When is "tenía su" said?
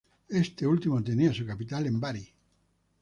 1.03-1.45